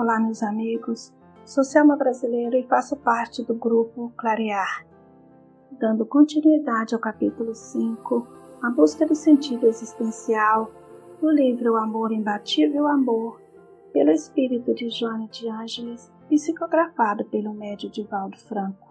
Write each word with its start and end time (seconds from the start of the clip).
Olá, 0.00 0.18
meus 0.18 0.42
amigos. 0.42 1.12
Sou 1.44 1.62
Selma 1.62 1.94
Brasileira 1.94 2.56
e 2.56 2.66
faço 2.66 2.96
parte 2.96 3.44
do 3.44 3.54
grupo 3.54 4.10
Clarear. 4.16 4.86
Dando 5.72 6.06
continuidade 6.06 6.94
ao 6.94 7.00
capítulo 7.02 7.54
5, 7.54 8.26
A 8.62 8.70
Busca 8.70 9.04
do 9.04 9.14
Sentido 9.14 9.66
Existencial, 9.66 10.72
do 11.20 11.28
livro 11.30 11.74
O 11.74 11.76
Amor 11.76 12.12
Imbatível 12.12 12.86
Amor, 12.86 13.42
pelo 13.92 14.10
espírito 14.10 14.74
de 14.74 14.88
Joana 14.88 15.28
de 15.28 15.46
Ângeles, 15.50 16.10
psicografado 16.30 17.26
pelo 17.26 17.52
médio 17.52 17.90
Divaldo 17.90 18.38
Franco. 18.38 18.88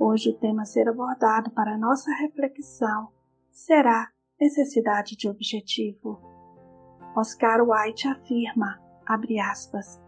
Hoje 0.00 0.30
o 0.30 0.36
tema 0.36 0.62
a 0.62 0.66
ser 0.66 0.88
abordado 0.88 1.52
para 1.52 1.78
nossa 1.78 2.10
reflexão 2.12 3.06
será 3.52 4.08
necessidade 4.40 5.16
de 5.16 5.28
objetivo. 5.28 6.20
Oscar 7.16 7.60
Wilde 7.62 8.08
afirma, 8.08 8.80
abre 9.06 9.38
aspas, 9.38 10.02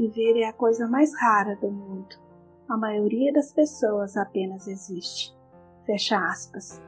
viver 0.00 0.40
é 0.40 0.48
a 0.48 0.52
coisa 0.52 0.88
mais 0.88 1.14
rara 1.14 1.56
do 1.56 1.70
mundo. 1.70 2.16
A 2.66 2.76
maioria 2.76 3.30
das 3.34 3.52
pessoas 3.52 4.16
apenas 4.16 4.66
existe. 4.66 5.36
Fecha 5.84 6.16
aspas. 6.16 6.80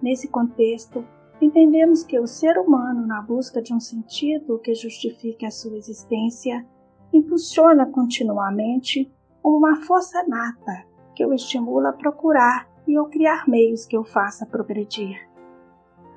Nesse 0.00 0.28
contexto, 0.28 1.04
entendemos 1.38 2.02
que 2.02 2.18
o 2.18 2.26
ser 2.26 2.56
humano, 2.58 3.06
na 3.06 3.20
busca 3.20 3.60
de 3.60 3.74
um 3.74 3.80
sentido 3.80 4.58
que 4.58 4.74
justifique 4.74 5.44
a 5.44 5.50
sua 5.50 5.76
existência, 5.76 6.66
impulsiona 7.12 7.84
continuamente 7.86 9.12
uma 9.42 9.76
força 9.82 10.24
nata 10.26 10.86
que 11.14 11.26
o 11.26 11.34
estimula 11.34 11.90
a 11.90 11.92
procurar 11.92 12.66
e 12.86 12.96
a 12.96 13.04
criar 13.04 13.46
meios 13.46 13.84
que 13.84 13.98
o 13.98 14.04
faça 14.04 14.46
progredir. 14.46 15.28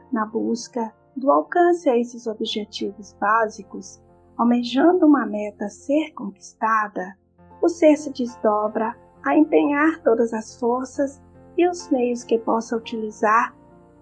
Na 0.10 0.26
busca 0.26 0.94
do 1.16 1.32
alcance 1.32 1.90
a 1.90 1.98
esses 1.98 2.28
objetivos 2.28 3.14
básicos, 3.20 4.02
almejando 4.38 5.06
uma 5.06 5.26
meta 5.26 5.68
ser 5.68 6.14
conquistada, 6.14 7.18
o 7.62 7.68
ser 7.68 7.98
se 7.98 8.12
desdobra 8.12 8.96
a 9.26 9.36
empenhar 9.36 10.02
todas 10.04 10.32
as 10.34 10.60
forças 10.60 11.22
e 11.58 11.68
os 11.68 11.90
meios 11.90 12.24
que 12.24 12.38
possa 12.38 12.78
utilizar, 12.78 13.56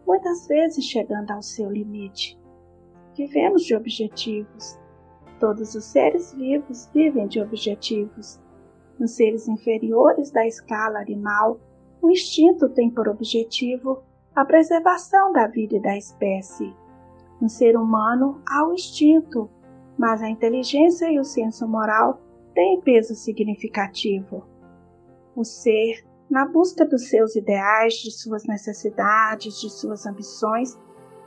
muitas 0.05 0.45
vezes 0.47 0.83
chegando 0.83 1.31
ao 1.31 1.41
seu 1.41 1.71
limite. 1.71 2.37
Vivemos 3.15 3.63
de 3.63 3.75
objetivos. 3.75 4.77
Todos 5.39 5.73
os 5.73 5.85
seres 5.85 6.33
vivos 6.33 6.89
vivem 6.93 7.27
de 7.27 7.41
objetivos. 7.41 8.39
Nos 8.99 9.11
seres 9.11 9.47
inferiores 9.47 10.31
da 10.31 10.45
escala 10.45 10.99
animal, 10.99 11.59
o 12.01 12.11
instinto 12.11 12.69
tem 12.69 12.89
por 12.89 13.07
objetivo 13.07 14.03
a 14.35 14.43
preservação 14.43 15.31
da 15.31 15.47
vida 15.47 15.77
e 15.77 15.81
da 15.81 15.97
espécie. 15.97 16.75
No 17.39 17.49
ser 17.49 17.77
humano 17.77 18.41
há 18.47 18.67
o 18.67 18.73
instinto, 18.73 19.49
mas 19.97 20.21
a 20.21 20.29
inteligência 20.29 21.11
e 21.11 21.19
o 21.19 21.23
senso 21.23 21.67
moral 21.67 22.19
têm 22.53 22.81
peso 22.81 23.15
significativo. 23.15 24.45
O 25.35 25.43
ser, 25.43 26.05
na 26.29 26.45
busca 26.45 26.85
dos 26.85 27.09
seus 27.09 27.35
ideais, 27.35 27.95
de 27.95 28.11
suas 28.11 28.45
necessidades, 28.45 29.59
de 29.59 29.69
suas 29.69 30.05
ambições, 30.05 30.77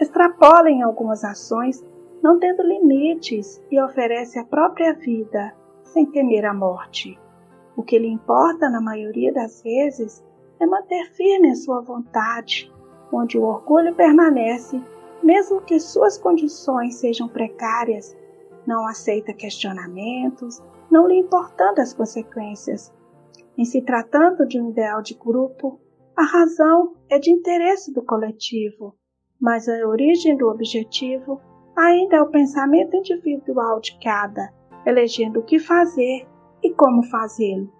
extrapola 0.00 0.70
em 0.70 0.82
algumas 0.82 1.24
ações, 1.24 1.84
não 2.22 2.38
tendo 2.38 2.62
limites 2.62 3.62
e 3.70 3.80
oferece 3.80 4.38
a 4.38 4.44
própria 4.44 4.92
vida, 4.94 5.54
sem 5.84 6.06
temer 6.06 6.44
a 6.44 6.54
morte. 6.54 7.18
O 7.76 7.82
que 7.82 7.98
lhe 7.98 8.08
importa, 8.08 8.68
na 8.68 8.80
maioria 8.80 9.32
das 9.32 9.62
vezes, 9.62 10.24
é 10.60 10.66
manter 10.66 11.12
firme 11.12 11.50
a 11.50 11.54
sua 11.54 11.80
vontade, 11.80 12.72
onde 13.12 13.38
o 13.38 13.44
orgulho 13.44 13.94
permanece, 13.94 14.82
mesmo 15.22 15.60
que 15.60 15.78
suas 15.78 16.18
condições 16.18 16.96
sejam 16.96 17.28
precárias, 17.28 18.16
não 18.68 18.86
aceita 18.86 19.32
questionamentos, 19.32 20.62
não 20.90 21.08
lhe 21.08 21.18
importando 21.18 21.80
as 21.80 21.94
consequências. 21.94 22.92
Em 23.56 23.64
se 23.64 23.80
tratando 23.80 24.46
de 24.46 24.60
um 24.60 24.68
ideal 24.68 25.00
de 25.00 25.14
grupo, 25.14 25.80
a 26.14 26.22
razão 26.22 26.94
é 27.08 27.18
de 27.18 27.30
interesse 27.30 27.90
do 27.94 28.04
coletivo, 28.04 28.94
mas 29.40 29.66
a 29.70 29.88
origem 29.88 30.36
do 30.36 30.48
objetivo 30.48 31.40
ainda 31.74 32.16
é 32.16 32.22
o 32.22 32.30
pensamento 32.30 32.94
individual 32.94 33.80
de 33.80 33.98
cada, 34.00 34.52
elegendo 34.84 35.40
o 35.40 35.44
que 35.44 35.58
fazer 35.58 36.28
e 36.62 36.70
como 36.74 37.02
fazê-lo. 37.04 37.72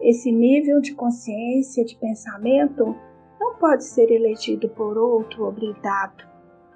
Esse 0.00 0.30
nível 0.30 0.80
de 0.80 0.94
consciência, 0.94 1.84
de 1.84 1.96
pensamento, 1.96 2.94
não 3.40 3.56
pode 3.56 3.84
ser 3.84 4.12
elegido 4.12 4.68
por 4.68 4.96
outro 4.96 5.44
ou 5.44 5.50
brindado, 5.50 6.22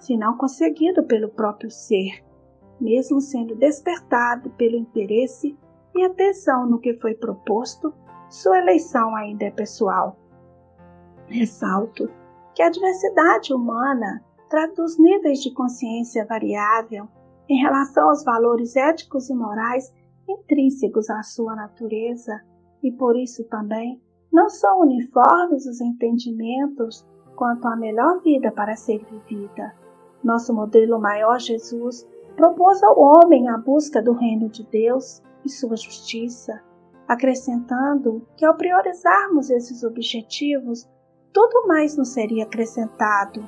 senão 0.00 0.36
conseguido 0.36 1.04
pelo 1.04 1.28
próprio 1.28 1.70
ser, 1.70 2.24
mesmo 2.82 3.20
sendo 3.20 3.54
despertado 3.54 4.50
pelo 4.50 4.76
interesse 4.76 5.56
e 5.94 6.04
atenção 6.04 6.66
no 6.66 6.78
que 6.78 6.94
foi 6.94 7.14
proposto, 7.14 7.94
sua 8.28 8.58
eleição 8.58 9.14
ainda 9.14 9.44
é 9.44 9.50
pessoal. 9.50 10.16
Ressalto 11.26 12.10
que 12.54 12.62
a 12.62 12.70
diversidade 12.70 13.54
humana 13.54 14.22
traduz 14.50 14.98
níveis 14.98 15.40
de 15.40 15.52
consciência 15.52 16.26
variável 16.26 17.08
em 17.48 17.60
relação 17.60 18.10
aos 18.10 18.24
valores 18.24 18.76
éticos 18.76 19.30
e 19.30 19.34
morais 19.34 19.92
intrínsecos 20.28 21.08
à 21.08 21.22
sua 21.22 21.54
natureza 21.54 22.40
e 22.82 22.90
por 22.92 23.16
isso 23.16 23.44
também 23.44 24.00
não 24.32 24.48
são 24.48 24.80
uniformes 24.80 25.66
os 25.66 25.80
entendimentos 25.80 27.06
quanto 27.36 27.66
à 27.66 27.76
melhor 27.76 28.20
vida 28.22 28.50
para 28.50 28.76
ser 28.76 29.04
vivida. 29.04 29.74
Nosso 30.22 30.54
modelo 30.54 31.00
maior, 31.00 31.38
Jesus, 31.40 32.06
propôs 32.36 32.82
ao 32.82 32.98
homem 32.98 33.48
a 33.48 33.56
busca 33.58 34.02
do 34.02 34.12
reino 34.12 34.48
de 34.48 34.64
Deus 34.64 35.22
e 35.44 35.48
sua 35.48 35.76
justiça, 35.76 36.62
acrescentando 37.06 38.26
que 38.36 38.44
ao 38.44 38.56
priorizarmos 38.56 39.50
esses 39.50 39.82
objetivos, 39.82 40.88
tudo 41.32 41.66
mais 41.66 41.96
nos 41.96 42.08
seria 42.08 42.44
acrescentado, 42.44 43.42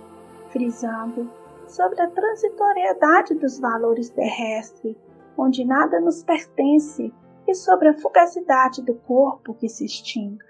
frisando 0.50 1.31
sobre 1.67 2.00
a 2.00 2.11
transitoriedade 2.11 3.34
dos 3.34 3.59
valores 3.59 4.11
terrestres, 4.11 4.97
onde 5.37 5.65
nada 5.65 6.00
nos 6.00 6.23
pertence 6.23 7.12
e 7.47 7.55
sobre 7.55 7.89
a 7.89 7.99
fugacidade 7.99 8.83
do 8.83 8.94
corpo 8.94 9.55
que 9.55 9.69
se 9.69 9.84
extingue, 9.84 10.44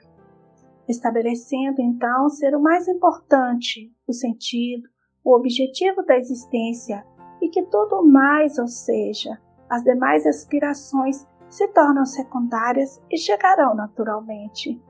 estabelecendo 0.89 1.81
então 1.81 2.29
ser 2.29 2.55
o 2.55 2.61
mais 2.61 2.87
importante, 2.89 3.93
o 4.07 4.13
sentido, 4.13 4.89
o 5.25 5.35
objetivo 5.35 6.03
da 6.05 6.17
existência 6.17 7.05
e 7.45 7.49
que 7.51 7.63
tudo 7.65 8.03
mais, 8.03 8.59
ou 8.59 8.67
seja, 8.67 9.39
as 9.69 9.85
demais 9.85 10.27
aspirações 10.27 11.27
se 11.51 11.69
tornam 11.69 12.07
secundárias 12.07 13.03
e 13.11 13.19
chegarão 13.19 13.75
naturalmente. 13.75 14.83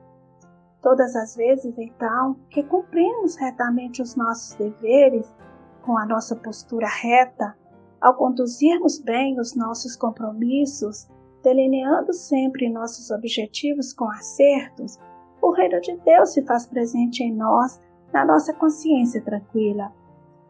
Todas 0.81 1.15
as 1.17 1.35
vezes, 1.35 1.77
então, 1.77 2.37
que 2.49 2.63
cumprimos 2.63 3.35
retamente 3.35 4.01
os 4.01 4.15
nossos 4.15 4.55
deveres, 4.55 5.35
com 5.81 5.97
a 5.97 6.05
nossa 6.05 6.33
postura 6.35 6.87
reta, 6.87 7.57
ao 7.99 8.15
conduzirmos 8.15 8.99
bem 8.99 9.37
os 9.37 9.53
nossos 9.53 9.97
compromissos 9.97 11.07
delineando 11.43 12.13
sempre 12.13 12.71
nossos 12.71 13.11
objetivos 13.11 13.93
com 13.93 14.09
acertos, 14.09 14.97
o 15.41 15.51
reino 15.51 15.79
de 15.81 15.95
Deus 15.97 16.33
se 16.33 16.41
faz 16.43 16.65
presente 16.65 17.21
em 17.21 17.35
nós, 17.35 17.79
na 18.11 18.25
nossa 18.25 18.51
consciência 18.53 19.21
tranquila. 19.21 19.93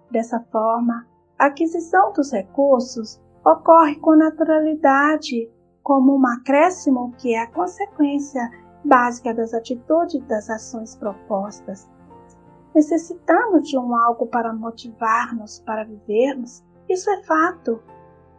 Dessa 0.09 0.39
forma, 0.51 1.05
a 1.37 1.47
aquisição 1.47 2.13
dos 2.13 2.31
recursos 2.31 3.21
ocorre 3.45 3.95
com 3.97 4.15
naturalidade, 4.15 5.49
como 5.83 6.17
um 6.17 6.27
acréscimo 6.27 7.13
que 7.17 7.35
é 7.35 7.41
a 7.41 7.51
consequência 7.51 8.41
básica 8.83 9.33
das 9.33 9.53
atitudes 9.53 10.15
e 10.15 10.21
das 10.21 10.49
ações 10.49 10.95
propostas. 10.95 11.89
Necessitamos 12.73 13.69
de 13.69 13.77
um 13.77 13.95
algo 13.95 14.27
para 14.27 14.53
motivar-nos 14.53 15.59
para 15.59 15.83
vivermos, 15.83 16.63
isso 16.89 17.09
é 17.09 17.23
fato, 17.23 17.81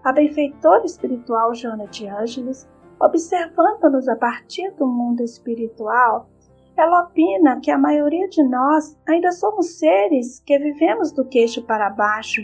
a 0.05 0.13
benfeitora 0.13 0.85
espiritual 0.85 1.55
Joana 1.55 1.87
de 1.89 2.07
Ângeles, 2.07 2.69
observando-nos 3.01 4.09
a 4.09 4.17
partir 4.17 4.71
do 4.73 4.87
mundo 4.87 5.23
espiritual, 5.23 6.29
ela 6.77 7.03
opina 7.03 7.59
que 7.61 7.71
a 7.71 7.79
maioria 7.79 8.29
de 8.29 8.43
nós 8.45 8.97
ainda 9.07 9.33
somos 9.33 9.79
seres 9.79 10.41
que 10.41 10.59
vivemos 10.59 11.11
do 11.11 11.25
queixo 11.25 11.63
para 11.63 11.91
baixo, 11.91 12.43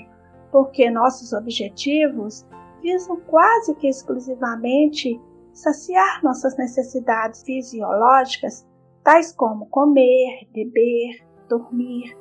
porque 0.52 0.90
nossos 0.90 1.32
objetivos 1.32 2.46
visam 2.82 3.18
quase 3.26 3.74
que 3.74 3.88
exclusivamente 3.88 5.18
saciar 5.52 6.22
nossas 6.22 6.56
necessidades 6.56 7.42
fisiológicas, 7.42 8.66
tais 9.02 9.32
como 9.32 9.66
comer, 9.66 10.46
beber, 10.52 11.26
dormir, 11.48 12.16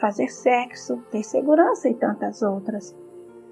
fazer 0.00 0.28
sexo, 0.28 0.98
ter 1.10 1.24
segurança 1.24 1.88
e 1.88 1.94
tantas 1.94 2.40
outras. 2.40 2.96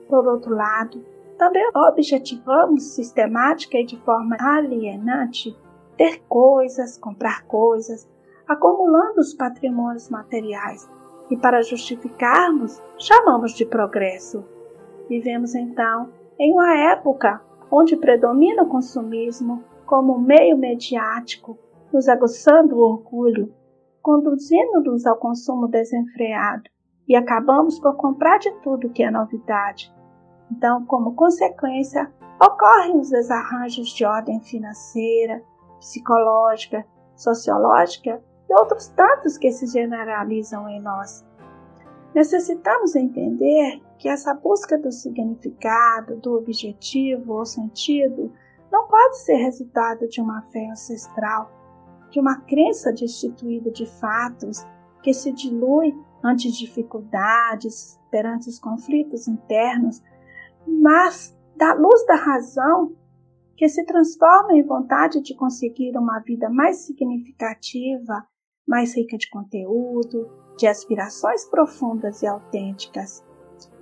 Por 0.09 0.27
outro 0.27 0.55
lado, 0.55 1.05
também 1.37 1.69
objetivamos 1.75 2.95
sistemática 2.95 3.79
e 3.79 3.87
de 3.87 3.97
forma 3.99 4.37
alienante 4.41 5.57
ter 5.97 6.23
coisas, 6.29 6.99
comprar 6.99 7.45
coisas, 7.47 8.09
acumulando 8.47 9.21
os 9.21 9.35
patrimônios 9.35 10.09
materiais 10.09 10.89
e 11.31 11.37
para 11.37 11.63
justificarmos 11.63 12.83
chamamos 12.99 13.53
de 13.53 13.65
progresso. 13.65 14.45
Vivemos 15.09 15.55
então 15.55 16.11
em 16.39 16.53
uma 16.53 16.75
época 16.75 17.41
onde 17.71 17.97
predomina 17.97 18.65
o 18.65 18.69
consumismo 18.69 19.63
como 19.87 20.19
meio 20.19 20.57
mediático, 20.57 21.59
nos 21.93 22.09
aguçando 22.09 22.77
o 22.77 22.81
orgulho, 22.81 23.53
conduzindo-nos 24.03 25.07
ao 25.07 25.17
consumo 25.17 25.69
desenfreado 25.69 26.71
e 27.09 27.17
acabamos 27.17 27.79
por 27.81 27.97
comprar 27.97 28.39
de 28.39 28.51
tudo 28.61 28.91
que 28.91 29.03
é 29.03 29.11
novidade. 29.11 29.93
Então, 30.51 30.85
como 30.87 31.15
consequência, 31.15 32.11
ocorrem 32.41 32.99
os 32.99 33.11
desarranjos 33.11 33.89
de 33.89 34.05
ordem 34.05 34.41
financeira, 34.41 35.43
psicológica, 35.79 36.87
sociológica 37.17 38.23
e 38.51 38.55
outros 38.55 38.89
tantos 38.89 39.39
que 39.39 39.53
se 39.53 39.67
generalizam 39.67 40.69
em 40.69 40.81
nós. 40.81 41.25
Necessitamos 42.13 42.97
entender 42.97 43.81
que 43.97 44.09
essa 44.09 44.35
busca 44.35 44.77
do 44.77 44.91
significado, 44.91 46.17
do 46.17 46.37
objetivo 46.37 47.35
ou 47.35 47.47
sentido 47.47 48.33
não 48.73 48.89
pode 48.89 49.19
ser 49.19 49.37
resultado 49.37 50.09
de 50.09 50.21
uma 50.21 50.43
fé 50.51 50.69
ancestral, 50.69 51.53
de 52.11 52.19
uma 52.19 52.41
crença 52.41 52.93
destituída 52.93 53.71
de 53.71 53.87
fatos 53.87 54.67
que 55.01 55.15
se 55.15 55.31
dilui 55.33 55.95
ante 56.23 56.51
dificuldades, 56.51 57.99
perante 58.11 58.49
os 58.49 58.59
conflitos 58.59 59.29
internos, 59.29 60.03
mas 60.67 61.37
da 61.57 61.73
luz 61.75 62.05
da 62.07 62.17
razão 62.17 62.97
que 63.57 63.69
se 63.69 63.85
transforma 63.85 64.55
em 64.55 64.63
vontade 64.63 65.21
de 65.21 65.35
conseguir 65.37 65.97
uma 65.97 66.19
vida 66.19 66.49
mais 66.51 66.79
significativa, 66.79 68.27
mais 68.71 68.97
rica 68.97 69.19
de 69.19 69.29
conteúdo, 69.29 70.31
de 70.57 70.69
aspirações 70.69 71.45
profundas 71.45 72.23
e 72.23 72.27
autênticas. 72.29 73.21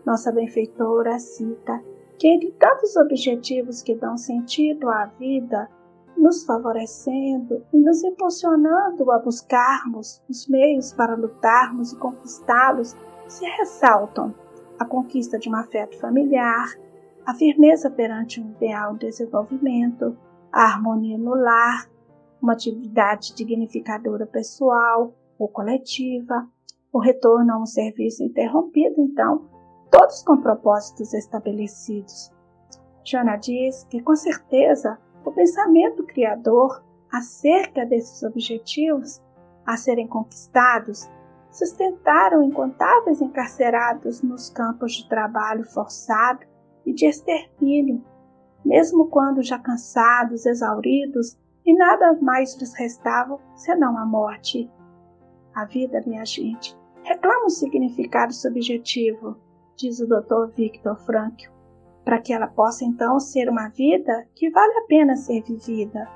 Nossa 0.07 0.33
benfeitora 0.33 1.19
cita 1.19 1.85
que 2.19 2.27
entre 2.27 2.51
tantos 2.53 2.97
objetivos 2.97 3.83
que 3.83 3.95
dão 3.95 4.17
sentido 4.17 4.89
à 4.89 5.05
vida, 5.05 5.69
nos 6.17 6.45
favorecendo 6.45 7.63
e 7.71 7.79
nos 7.79 8.03
impulsionando 8.03 9.13
a 9.13 9.19
buscarmos 9.19 10.23
os 10.29 10.49
meios 10.49 10.91
para 10.93 11.15
lutarmos 11.15 11.93
e 11.93 11.97
conquistá-los, 11.97 12.97
se 13.29 13.45
ressaltam 13.45 14.35
a 14.79 14.87
conquista 14.87 15.39
de 15.39 15.51
um 15.51 15.55
afeto 15.55 15.99
familiar, 15.99 16.67
a 17.27 17.35
firmeza 17.35 17.91
perante 17.91 18.41
um 18.41 18.51
ideal 18.53 18.95
de 18.95 19.01
desenvolvimento, 19.01 20.17
a 20.51 20.63
harmonia 20.63 21.19
no 21.19 21.35
lar, 21.35 21.89
uma 22.41 22.53
atividade 22.53 23.35
dignificadora 23.35 24.27
pessoal 24.27 25.15
ou 25.39 25.49
coletiva, 25.49 26.49
o 26.93 26.99
retorno 26.99 27.53
a 27.53 27.59
um 27.59 27.67
serviço 27.67 28.23
interrompido, 28.23 29.01
então, 29.01 29.49
todos 29.91 30.23
com 30.23 30.37
propósitos 30.39 31.13
estabelecidos. 31.15 32.33
Jona 33.05 33.37
diz 33.37 33.85
que, 33.85 34.01
com 34.01 34.15
certeza, 34.17 34.99
o 35.25 35.33
pensamento 35.33 36.05
criador 36.05 36.83
acerca 37.11 37.85
desses 37.87 38.23
objetivos 38.23 39.21
a 39.67 39.77
serem 39.77 40.07
conquistados 40.07 41.09
sustentaram 41.51 42.43
incontáveis 42.43 43.21
encarcerados 43.21 44.23
nos 44.23 44.51
campos 44.51 44.93
de 44.93 45.09
trabalho 45.09 45.65
forçado 45.65 46.47
e 46.85 46.93
de 46.93 47.07
extermínio, 47.07 48.05
mesmo 48.65 49.09
quando 49.09 49.43
já 49.43 49.59
cansados, 49.59 50.47
exauridos, 50.47 51.39
e 51.69 51.75
nada 51.75 52.17
mais 52.23 52.57
lhes 52.57 52.73
restava 52.73 53.39
senão 53.55 53.99
a 53.99 54.07
morte. 54.07 54.71
A 55.55 55.67
vida, 55.67 56.03
minha 56.07 56.25
gente, 56.25 56.75
reclama 57.03 57.45
um 57.45 57.51
significado 57.51 58.33
subjetivo, 58.33 59.37
diz 59.77 60.01
o 60.01 60.07
Dr. 60.07 60.47
Victor 60.57 60.97
Frankl, 60.97 61.53
para 62.07 62.21
que 62.21 62.33
ela 62.33 62.47
possa 62.47 62.87
então 62.87 63.21
ser 63.21 63.51
uma 63.51 63.69
vida 63.69 64.27
que 64.35 64.49
vale 64.49 64.79
a 64.79 64.87
pena 64.87 65.15
ser 65.15 65.43
vivida. 65.43 66.09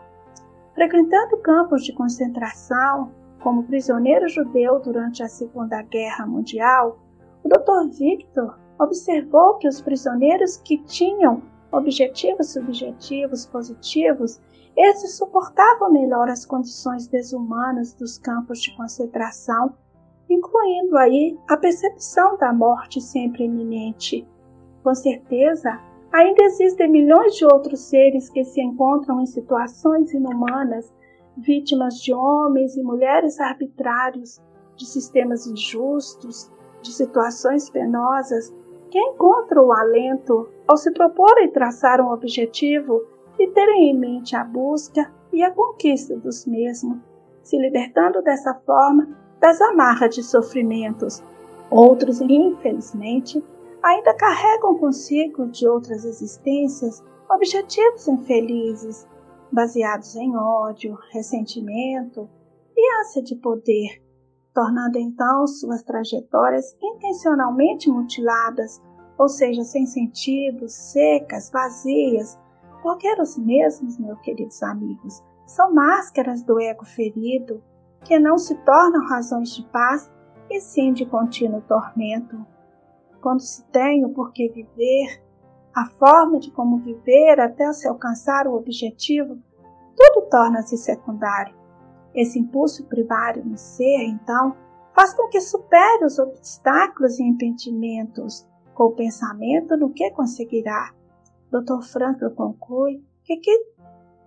Frequentando 0.74 1.36
campos 1.42 1.84
de 1.84 1.92
concentração, 1.92 3.12
como 3.42 3.64
prisioneiro 3.64 4.30
judeu 4.30 4.80
durante 4.80 5.22
a 5.22 5.28
Segunda 5.28 5.82
Guerra 5.82 6.26
Mundial, 6.26 6.98
o 7.44 7.48
Dr. 7.50 7.94
Victor 7.98 8.58
observou 8.78 9.58
que 9.58 9.68
os 9.68 9.82
prisioneiros 9.82 10.56
que 10.56 10.78
tinham 10.84 11.42
objetivos 11.70 12.54
subjetivos 12.54 13.44
positivos, 13.44 14.40
esses 14.76 15.16
suportavam 15.16 15.92
melhor 15.92 16.28
as 16.28 16.46
condições 16.46 17.06
desumanas 17.06 17.92
dos 17.94 18.18
campos 18.18 18.60
de 18.60 18.74
concentração, 18.76 19.74
incluindo 20.28 20.96
aí 20.96 21.38
a 21.48 21.56
percepção 21.56 22.36
da 22.38 22.52
morte 22.52 23.00
sempre 23.00 23.44
iminente. 23.44 24.26
Com 24.82 24.94
certeza, 24.94 25.78
ainda 26.10 26.42
existem 26.44 26.90
milhões 26.90 27.34
de 27.36 27.44
outros 27.44 27.80
seres 27.80 28.30
que 28.30 28.44
se 28.44 28.60
encontram 28.60 29.20
em 29.20 29.26
situações 29.26 30.12
inumanas, 30.14 30.92
vítimas 31.36 31.96
de 31.96 32.14
homens 32.14 32.76
e 32.76 32.82
mulheres 32.82 33.38
arbitrários, 33.40 34.40
de 34.76 34.86
sistemas 34.86 35.46
injustos, 35.46 36.50
de 36.82 36.92
situações 36.92 37.68
penosas 37.68 38.52
que 38.90 38.98
encontram 38.98 39.66
o 39.66 39.72
alento 39.72 40.48
ao 40.66 40.76
se 40.76 40.90
proporem 40.92 41.50
traçar 41.50 42.00
um 42.00 42.10
objetivo 42.10 43.00
e 43.42 43.50
terem 43.50 43.90
em 43.90 43.98
mente 43.98 44.36
a 44.36 44.44
busca 44.44 45.12
e 45.32 45.42
a 45.42 45.50
conquista 45.50 46.16
dos 46.16 46.46
mesmos, 46.46 46.98
se 47.42 47.58
libertando 47.58 48.22
dessa 48.22 48.54
forma 48.54 49.08
das 49.40 49.60
amarras 49.60 50.14
de 50.14 50.22
sofrimentos. 50.22 51.22
Outros, 51.68 52.20
infelizmente, 52.20 53.42
ainda 53.82 54.14
carregam 54.14 54.78
consigo 54.78 55.46
de 55.48 55.66
outras 55.66 56.04
existências 56.04 57.02
objetivos 57.28 58.06
infelizes, 58.06 59.08
baseados 59.50 60.14
em 60.14 60.36
ódio, 60.36 60.96
ressentimento 61.10 62.28
e 62.76 63.00
ânsia 63.00 63.22
de 63.22 63.34
poder, 63.34 64.02
tornando 64.54 64.98
então 64.98 65.46
suas 65.46 65.82
trajetórias 65.82 66.76
intencionalmente 66.80 67.90
mutiladas, 67.90 68.80
ou 69.18 69.28
seja, 69.28 69.62
sem 69.64 69.86
sentido, 69.86 70.68
secas, 70.68 71.50
vazias, 71.50 72.38
porque 72.82 73.08
os 73.20 73.38
mesmos, 73.38 73.98
meus 73.98 74.20
queridos 74.20 74.62
amigos, 74.62 75.22
são 75.46 75.72
máscaras 75.72 76.42
do 76.42 76.60
ego 76.60 76.84
ferido, 76.84 77.62
que 78.04 78.18
não 78.18 78.36
se 78.36 78.54
tornam 78.64 79.06
razões 79.06 79.54
de 79.54 79.62
paz 79.68 80.10
e 80.50 80.60
sim 80.60 80.92
de 80.92 81.06
contínuo 81.06 81.62
tormento. 81.62 82.44
Quando 83.20 83.40
se 83.40 83.64
tem 83.66 84.04
o 84.04 84.10
porquê 84.10 84.48
viver, 84.48 85.22
a 85.74 85.86
forma 85.86 86.38
de 86.38 86.50
como 86.50 86.78
viver 86.78 87.40
até 87.40 87.72
se 87.72 87.88
alcançar 87.88 88.46
o 88.46 88.54
objetivo, 88.54 89.38
tudo 89.96 90.26
torna-se 90.28 90.76
secundário. 90.76 91.54
Esse 92.14 92.38
impulso 92.38 92.84
primário 92.86 93.44
no 93.44 93.56
ser, 93.56 94.04
então, 94.04 94.56
faz 94.94 95.14
com 95.14 95.28
que 95.28 95.40
supere 95.40 96.04
os 96.04 96.18
obstáculos 96.18 97.18
e 97.18 97.22
impedimentos, 97.22 98.46
com 98.74 98.84
o 98.84 98.92
pensamento 98.92 99.76
no 99.76 99.90
que 99.90 100.10
conseguirá. 100.10 100.92
Dr. 101.52 101.82
Frankl 101.82 102.30
conclui 102.30 103.04
que, 103.24 103.36
que 103.36 103.64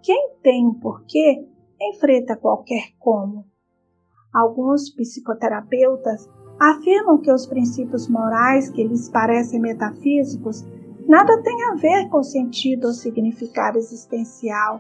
quem 0.04 0.36
tem 0.44 0.68
um 0.68 0.76
porquê 0.76 1.44
enfrenta 1.82 2.36
qualquer 2.36 2.94
como. 3.00 3.44
Alguns 4.32 4.92
psicoterapeutas 4.92 6.30
afirmam 6.60 7.18
que 7.18 7.32
os 7.32 7.48
princípios 7.48 8.08
morais 8.08 8.70
que 8.70 8.84
lhes 8.84 9.10
parecem 9.10 9.60
metafísicos 9.60 10.64
nada 11.08 11.42
têm 11.42 11.64
a 11.64 11.74
ver 11.74 12.10
com 12.10 12.20
o 12.20 12.24
sentido 12.24 12.86
ou 12.86 12.94
significado 12.94 13.80
existencial 13.80 14.80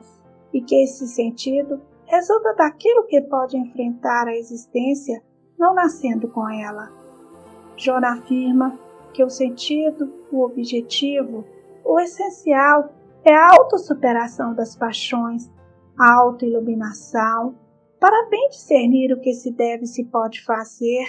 e 0.53 0.61
que 0.61 0.83
esse 0.83 1.07
sentido 1.07 1.81
resulta 2.05 2.53
daquilo 2.53 3.07
que 3.07 3.21
pode 3.21 3.57
enfrentar 3.57 4.27
a 4.27 4.37
existência 4.37 5.19
não 5.57 5.73
nascendo 5.73 6.27
com 6.27 6.47
ela. 6.47 6.91
John 7.75 8.05
afirma 8.05 8.77
que 9.13 9.23
o 9.23 9.29
sentido, 9.29 10.13
o 10.31 10.43
objetivo, 10.43 11.43
o 11.85 11.99
essencial 11.99 12.89
é 13.23 13.33
a 13.33 13.51
autossuperação 13.51 14.55
das 14.55 14.75
paixões, 14.75 15.49
a 15.97 16.13
autoiluminação, 16.15 17.55
para 17.99 18.27
bem 18.29 18.49
discernir 18.49 19.13
o 19.13 19.21
que 19.21 19.33
se 19.33 19.51
deve 19.51 19.83
e 19.83 19.87
se 19.87 20.03
pode 20.05 20.43
fazer 20.43 21.05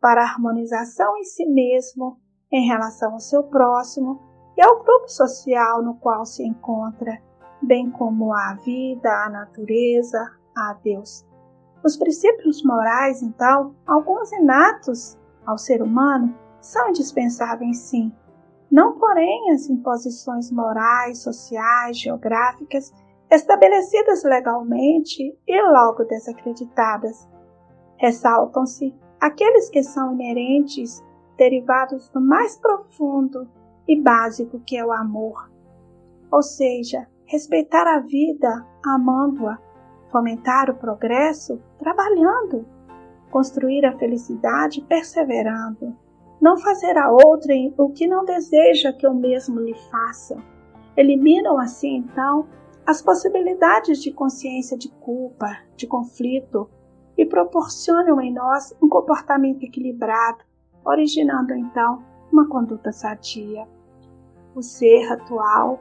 para 0.00 0.20
a 0.20 0.24
harmonização 0.24 1.16
em 1.16 1.24
si 1.24 1.46
mesmo 1.46 2.18
em 2.52 2.66
relação 2.66 3.12
ao 3.12 3.20
seu 3.20 3.44
próximo 3.44 4.20
e 4.56 4.62
ao 4.62 4.82
grupo 4.82 5.08
social 5.08 5.82
no 5.82 5.94
qual 5.94 6.26
se 6.26 6.44
encontra, 6.44 7.22
bem 7.62 7.90
como 7.90 8.32
à 8.32 8.54
vida, 8.64 9.10
à 9.24 9.30
natureza, 9.30 10.18
a 10.56 10.74
Deus. 10.82 11.24
Os 11.84 11.96
princípios 11.96 12.62
morais, 12.64 13.22
então, 13.22 13.74
alguns 13.86 14.32
inatos 14.32 15.16
ao 15.44 15.56
ser 15.56 15.82
humano, 15.82 16.34
são 16.60 16.88
indispensáveis 16.88 17.78
sim. 17.78 18.12
Não, 18.70 18.98
porém, 18.98 19.52
as 19.52 19.68
imposições 19.68 20.50
morais, 20.50 21.22
sociais, 21.22 21.98
geográficas 21.98 22.92
estabelecidas 23.30 24.22
legalmente 24.24 25.36
e 25.46 25.62
logo 25.62 26.04
desacreditadas. 26.04 27.28
Ressaltam-se 27.96 28.94
aqueles 29.20 29.70
que 29.70 29.82
são 29.82 30.12
inerentes, 30.12 31.02
derivados 31.36 32.08
do 32.10 32.20
mais 32.20 32.56
profundo 32.56 33.48
e 33.88 34.00
básico 34.00 34.60
que 34.60 34.76
é 34.76 34.84
o 34.84 34.92
amor. 34.92 35.50
ou 36.30 36.42
seja, 36.42 37.06
respeitar 37.26 37.86
a 37.86 38.00
vida 38.00 38.66
amando-a, 38.84 39.58
fomentar 40.10 40.70
o 40.70 40.74
progresso 40.74 41.60
trabalhando, 41.78 42.66
construir 43.30 43.84
a 43.84 43.96
felicidade 43.96 44.82
perseverando, 44.82 45.96
não 46.40 46.58
fazer 46.58 46.96
a 46.98 47.10
outrem 47.10 47.74
o 47.78 47.90
que 47.90 48.06
não 48.06 48.24
deseja 48.24 48.92
que 48.92 49.06
o 49.06 49.14
mesmo 49.14 49.60
lhe 49.60 49.74
faça. 49.90 50.36
Eliminam 50.96 51.58
assim, 51.58 51.96
então, 51.96 52.46
as 52.86 53.02
possibilidades 53.02 54.02
de 54.02 54.12
consciência 54.12 54.76
de 54.76 54.88
culpa, 54.88 55.46
de 55.76 55.86
conflito, 55.86 56.68
e 57.16 57.24
proporcionam 57.24 58.20
em 58.20 58.32
nós 58.32 58.74
um 58.82 58.88
comportamento 58.88 59.62
equilibrado, 59.62 60.44
originando 60.84 61.54
então 61.54 62.02
uma 62.30 62.48
conduta 62.48 62.92
sadia. 62.92 63.66
O 64.54 64.62
ser 64.62 65.10
atual 65.12 65.80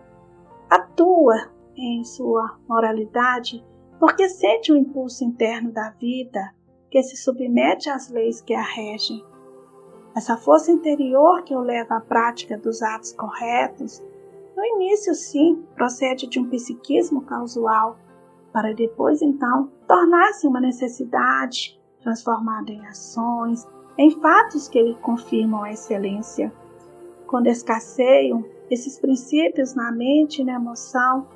atua 0.69 1.50
em 1.75 2.03
sua 2.03 2.57
moralidade 2.67 3.63
porque 4.00 4.29
sente 4.29 4.71
o 4.71 4.77
impulso 4.77 5.24
interno 5.24 5.71
da 5.71 5.89
vida 5.91 6.53
que 6.89 7.01
se 7.03 7.17
submete 7.17 7.89
às 7.89 8.09
leis 8.09 8.41
que 8.41 8.53
a 8.53 8.62
regem. 8.62 9.24
Essa 10.15 10.38
força 10.38 10.72
interior 10.72 11.43
que 11.43 11.53
o 11.53 11.60
leva 11.60 11.98
à 11.98 12.00
prática 12.00 12.57
dos 12.57 12.81
atos 12.81 13.12
corretos, 13.12 14.01
no 14.55 14.63
início 14.63 15.13
sim 15.13 15.65
procede 15.75 16.25
de 16.27 16.39
um 16.39 16.50
psiquismo 16.50 17.22
causal, 17.24 17.98
para 18.53 18.74
depois 18.74 19.22
então 19.22 19.69
tornar-se 19.86 20.48
uma 20.48 20.62
necessidade, 20.62 21.77
transformada 22.01 22.72
em 22.72 22.88
ações, 22.88 23.67
em 23.98 24.10
fatos 24.22 24.69
que 24.69 24.81
lhe 24.81 24.95
confirmam 24.95 25.63
a 25.63 25.74
excelência. 25.74 26.53
Quando 27.27 27.48
escasseiam 27.48 28.45
esses 28.69 28.98
princípios 28.98 29.75
na 29.75 29.91
mente 29.91 30.41
e 30.41 30.45
na 30.45 30.53
emoção, 30.53 31.27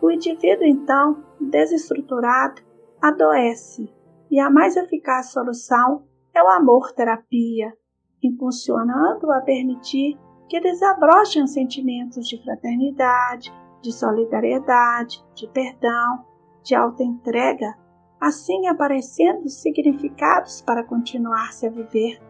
o 0.00 0.10
indivíduo 0.10 0.64
então, 0.64 1.22
desestruturado, 1.38 2.62
adoece, 2.98 3.92
e 4.30 4.40
a 4.40 4.48
mais 4.48 4.74
eficaz 4.74 5.32
solução 5.32 6.04
é 6.34 6.42
o 6.42 6.48
amor-terapia, 6.48 7.76
impulsionando-o 8.22 9.32
a 9.32 9.40
permitir 9.40 10.18
que 10.48 10.60
desabrochem 10.60 11.42
os 11.42 11.52
sentimentos 11.52 12.28
de 12.28 12.42
fraternidade, 12.42 13.52
de 13.80 13.92
solidariedade, 13.92 15.24
de 15.34 15.48
perdão, 15.48 16.24
de 16.62 16.74
alta 16.74 17.02
entrega, 17.02 17.74
assim 18.20 18.68
aparecendo 18.68 19.48
significados 19.48 20.62
para 20.62 20.84
continuar-se 20.84 21.66
a 21.66 21.70
viver. 21.70 22.20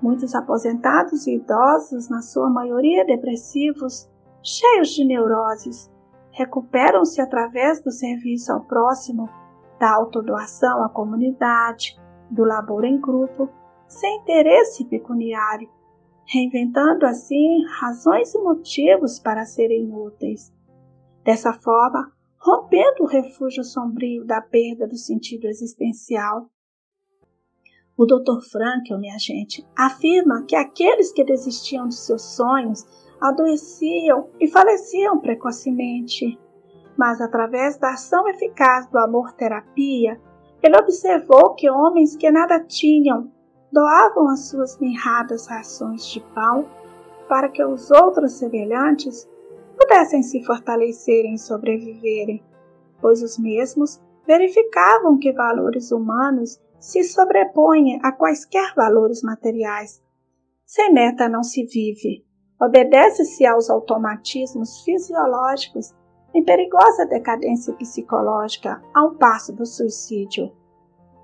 Muitos 0.00 0.34
aposentados 0.34 1.26
e 1.26 1.34
idosos, 1.34 2.08
na 2.08 2.22
sua 2.22 2.48
maioria 2.48 3.04
depressivos, 3.04 4.08
cheios 4.42 4.88
de 4.90 5.04
neuroses, 5.04 5.90
recuperam-se 6.32 7.20
através 7.20 7.82
do 7.82 7.90
serviço 7.90 8.50
ao 8.52 8.64
próximo, 8.64 9.28
da 9.78 9.92
autodoação 9.94 10.82
à 10.84 10.88
comunidade, 10.88 12.00
do 12.30 12.44
labor 12.44 12.84
em 12.84 12.98
grupo, 12.98 13.50
sem 13.90 14.20
interesse 14.20 14.84
pecuniário, 14.84 15.68
reinventando 16.24 17.04
assim 17.04 17.64
razões 17.66 18.32
e 18.34 18.38
motivos 18.38 19.18
para 19.18 19.44
serem 19.44 19.92
úteis. 19.92 20.52
Dessa 21.24 21.52
forma, 21.52 22.12
rompendo 22.38 23.02
o 23.02 23.06
refúgio 23.06 23.64
sombrio 23.64 24.24
da 24.24 24.40
perda 24.40 24.86
do 24.86 24.96
sentido 24.96 25.46
existencial. 25.46 26.48
O 27.96 28.06
Dr. 28.06 28.40
Frankl, 28.50 28.96
minha 28.96 29.18
gente, 29.18 29.66
afirma 29.76 30.44
que 30.46 30.56
aqueles 30.56 31.12
que 31.12 31.24
desistiam 31.24 31.88
de 31.88 31.96
seus 31.96 32.22
sonhos 32.36 32.86
adoeciam 33.20 34.30
e 34.40 34.48
faleciam 34.48 35.18
precocemente. 35.20 36.38
Mas 36.96 37.20
através 37.20 37.76
da 37.76 37.90
ação 37.90 38.26
eficaz 38.28 38.88
do 38.88 38.98
amor-terapia, 38.98 40.18
ele 40.62 40.76
observou 40.78 41.54
que 41.54 41.68
homens 41.68 42.16
que 42.16 42.30
nada 42.30 42.64
tinham 42.64 43.30
doavam 43.72 44.28
as 44.28 44.48
suas 44.48 44.78
mirradas 44.78 45.46
rações 45.46 46.06
de 46.06 46.20
pão 46.34 46.66
para 47.28 47.48
que 47.48 47.64
os 47.64 47.90
outros 47.90 48.32
semelhantes 48.32 49.28
pudessem 49.78 50.22
se 50.22 50.42
fortalecerem 50.44 51.34
e 51.34 51.38
sobreviverem, 51.38 52.42
pois 53.00 53.22
os 53.22 53.38
mesmos 53.38 54.00
verificavam 54.26 55.18
que 55.18 55.32
valores 55.32 55.90
humanos 55.90 56.60
se 56.78 57.02
sobrepõem 57.04 58.00
a 58.02 58.12
quaisquer 58.12 58.74
valores 58.74 59.22
materiais. 59.22 60.02
Sem 60.64 60.92
meta 60.92 61.28
não 61.28 61.42
se 61.42 61.64
vive. 61.64 62.24
Obedece-se 62.60 63.46
aos 63.46 63.70
automatismos 63.70 64.82
fisiológicos 64.82 65.94
em 66.34 66.44
perigosa 66.44 67.06
decadência 67.06 67.72
psicológica 67.74 68.82
a 68.94 69.04
um 69.04 69.16
passo 69.16 69.52
do 69.52 69.66
suicídio. 69.66 70.52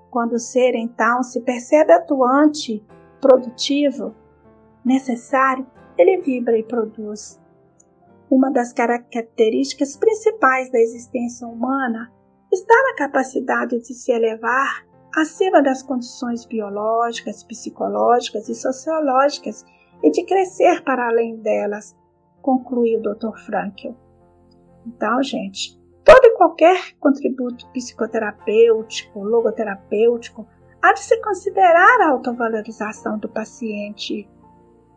Quando 0.09 0.33
o 0.33 0.39
ser 0.39 0.75
então 0.75 1.21
se 1.23 1.41
percebe 1.41 1.91
atuante, 1.91 2.83
produtivo, 3.19 4.15
necessário, 4.83 5.65
ele 5.97 6.21
vibra 6.21 6.57
e 6.57 6.63
produz. 6.63 7.39
Uma 8.29 8.51
das 8.51 8.73
características 8.73 9.97
principais 9.97 10.71
da 10.71 10.79
existência 10.79 11.47
humana 11.47 12.11
está 12.51 12.75
na 12.83 12.95
capacidade 12.95 13.79
de 13.79 13.93
se 13.93 14.11
elevar 14.11 14.85
acima 15.15 15.61
das 15.61 15.81
condições 15.81 16.45
biológicas, 16.45 17.43
psicológicas 17.43 18.47
e 18.49 18.55
sociológicas 18.55 19.65
e 20.03 20.11
de 20.11 20.23
crescer 20.25 20.83
para 20.83 21.07
além 21.07 21.37
delas, 21.37 21.95
concluiu 22.41 22.99
o 22.99 23.01
Dr. 23.01 23.37
Frankl. 23.45 23.89
Então, 24.85 25.21
gente, 25.23 25.76
todo 26.07 26.23
e 26.23 26.37
qualquer 26.37 26.93
contributo 27.01 27.67
psicoterapêutico, 27.73 29.21
logoterapêutico, 29.21 30.47
há 30.81 30.93
de 30.93 31.01
se 31.01 31.21
considerar 31.21 31.99
a 31.99 32.11
autovalorização 32.11 33.19
do 33.19 33.27
paciente. 33.27 34.25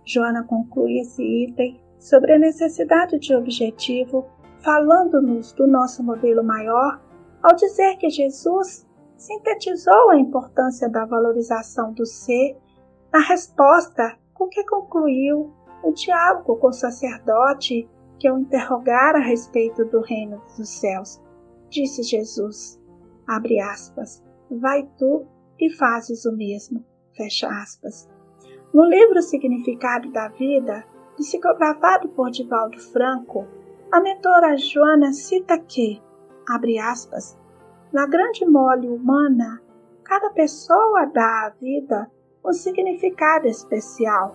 Joana 0.04 0.44
conclui 0.44 1.00
esse 1.00 1.20
item 1.20 1.80
sobre 1.98 2.34
a 2.34 2.38
necessidade 2.38 3.18
de 3.18 3.34
objetivo, 3.34 4.24
falando-nos 4.62 5.52
do 5.52 5.66
nosso 5.66 6.00
modelo 6.00 6.44
maior, 6.44 7.02
ao 7.42 7.56
dizer 7.56 7.96
que 7.96 8.08
Jesus 8.08 8.86
sintetizou 9.16 10.10
a 10.10 10.16
importância 10.16 10.88
da 10.88 11.04
valorização 11.04 11.92
do 11.92 12.06
ser 12.06 12.56
na 13.12 13.18
resposta 13.18 14.16
com 14.32 14.46
que 14.46 14.62
concluiu 14.64 15.52
o 15.82 15.92
diálogo 15.92 16.56
com 16.56 16.68
o 16.68 16.72
sacerdote 16.72 17.88
que 18.20 18.30
o 18.30 18.38
interrogara 18.38 19.18
a 19.18 19.22
respeito 19.22 19.84
do 19.86 20.00
reino 20.02 20.42
dos 20.56 20.68
céus. 20.68 21.20
Disse 21.70 22.02
Jesus, 22.02 22.78
abre 23.26 23.58
aspas, 23.60 24.22
vai 24.50 24.86
tu 24.98 25.26
e 25.58 25.70
fazes 25.70 26.26
o 26.26 26.36
mesmo, 26.36 26.84
fecha 27.16 27.48
aspas. 27.48 28.08
No 28.74 28.84
livro 28.84 29.22
Significado 29.22 30.12
da 30.12 30.28
Vida, 30.28 30.84
psicografado 31.16 32.08
por 32.10 32.30
Divaldo 32.30 32.78
Franco, 32.78 33.46
a 33.90 34.00
mentora 34.00 34.56
Joana 34.56 35.12
cita 35.12 35.58
que, 35.58 36.00
abre 36.48 36.78
aspas, 36.78 37.38
na 37.92 38.06
grande 38.06 38.44
mole 38.46 38.88
humana, 38.88 39.60
cada 40.04 40.30
pessoa 40.30 41.06
dá 41.06 41.46
à 41.46 41.52
vida 41.60 42.10
um 42.44 42.52
significado 42.52 43.46
especial, 43.46 44.34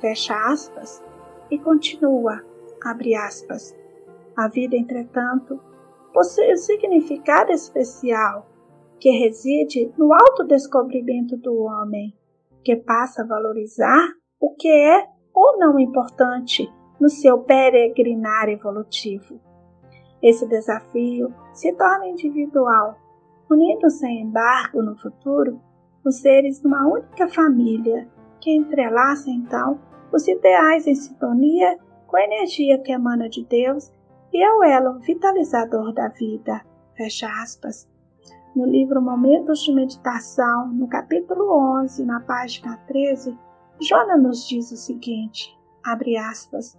fecha 0.00 0.34
aspas, 0.46 1.02
e 1.50 1.58
continua, 1.58 2.42
abre 2.84 3.14
aspas. 3.14 3.76
A 4.36 4.48
vida, 4.48 4.76
entretanto, 4.76 5.60
possui 6.12 6.52
um 6.52 6.56
significado 6.56 7.52
especial 7.52 8.46
que 8.98 9.10
reside 9.10 9.92
no 9.98 10.12
autodescobrimento 10.12 11.36
do 11.36 11.62
homem, 11.62 12.14
que 12.64 12.76
passa 12.76 13.22
a 13.22 13.26
valorizar 13.26 14.08
o 14.40 14.54
que 14.54 14.68
é 14.68 15.06
ou 15.34 15.58
não 15.58 15.78
importante 15.78 16.70
no 17.00 17.08
seu 17.08 17.38
peregrinar 17.38 18.48
evolutivo. 18.48 19.40
Esse 20.22 20.46
desafio 20.46 21.34
se 21.52 21.72
torna 21.72 22.06
individual, 22.06 22.96
unindo 23.50 23.90
sem 23.90 24.22
embargo 24.22 24.80
no 24.82 24.96
futuro 24.96 25.60
os 26.04 26.20
seres 26.20 26.62
numa 26.62 26.86
única 26.86 27.28
família 27.28 28.08
que 28.40 28.50
entrelaça 28.50 29.30
então 29.30 29.80
os 30.12 30.26
ideais 30.26 30.86
em 30.86 30.94
sintonia 30.94 31.78
com 32.12 32.18
a 32.18 32.24
energia 32.24 32.78
que 32.78 32.92
emana 32.92 33.26
de 33.26 33.42
Deus 33.46 33.90
e 34.30 34.42
é 34.42 34.52
o 34.52 34.62
elo 34.62 34.98
vitalizador 34.98 35.94
da 35.94 36.08
vida. 36.08 36.60
Fecha 36.94 37.26
aspas. 37.42 37.88
No 38.54 38.66
livro 38.66 39.00
Momentos 39.00 39.60
de 39.60 39.72
Meditação, 39.72 40.68
no 40.74 40.86
capítulo 40.88 41.58
11, 41.80 42.04
na 42.04 42.20
página 42.20 42.76
13, 42.86 43.34
Jona 43.80 44.18
nos 44.18 44.46
diz 44.46 44.70
o 44.70 44.76
seguinte: 44.76 45.58
abre 45.82 46.18
aspas. 46.18 46.78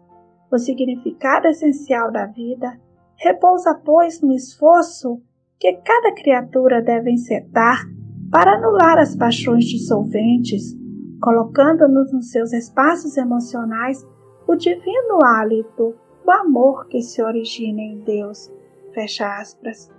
O 0.52 0.60
significado 0.60 1.48
essencial 1.48 2.12
da 2.12 2.28
vida 2.28 2.80
repousa, 3.16 3.74
pois, 3.74 4.22
no 4.22 4.34
esforço 4.34 5.20
que 5.60 5.74
cada 5.78 6.13
criatura 6.13 6.80
deve 6.80 7.10
encetar 7.10 7.84
para 8.30 8.58
anular 8.58 9.00
as 9.00 9.16
paixões 9.16 9.66
dissolventes, 9.66 10.78
colocando-nos 11.20 12.13
nos 12.13 12.30
seus 12.30 12.54
espaços 12.54 13.18
emocionais 13.18 14.06
o 14.48 14.56
divino 14.56 15.24
hálito 15.24 15.96
do 16.24 16.32
amor 16.32 16.88
que 16.88 17.02
se 17.02 17.22
origina 17.22 17.82
em 17.82 18.00
Deus. 18.00 18.52
Fecha 18.94 19.40
aspas. 19.40 19.92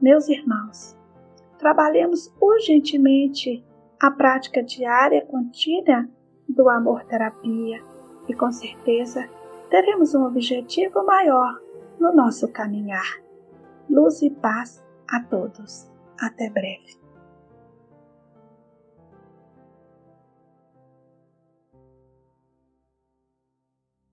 Meus 0.00 0.28
irmãos, 0.28 0.96
trabalhemos 1.58 2.32
urgentemente 2.40 3.64
a 4.00 4.10
prática 4.10 4.62
diária 4.62 5.24
contínua 5.24 6.08
do 6.48 6.68
amor-terapia 6.68 7.82
e 8.28 8.34
com 8.34 8.50
certeza 8.50 9.28
teremos 9.70 10.14
um 10.14 10.26
objetivo 10.26 11.04
maior 11.04 11.60
no 11.98 12.12
nosso 12.14 12.48
caminhar. 12.48 13.22
Luz 13.88 14.22
e 14.22 14.30
paz 14.30 14.84
a 15.08 15.20
todos. 15.20 15.90
Até 16.18 16.50
breve. 16.50 17.01